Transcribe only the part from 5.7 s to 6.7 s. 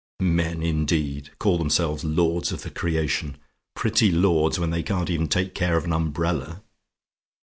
of an umbrella!